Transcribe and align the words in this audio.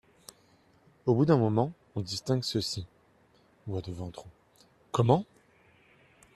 Au 1.05 1.13
bout 1.13 1.25
d’un 1.27 1.37
moment, 1.37 1.71
on 1.93 2.01
distingue 2.01 2.41
ceci: 2.43 2.87
Voix 3.67 3.81
de 3.81 3.91
Ventroux.— 3.91 4.31
Comment? 4.91 5.25